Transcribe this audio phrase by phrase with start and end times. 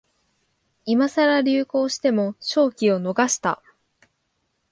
[0.85, 3.61] 今さら流行しても商機を逃した